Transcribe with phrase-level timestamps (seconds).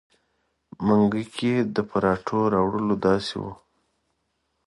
[0.85, 3.53] منګي کې د پراټو راوړل داسې وو.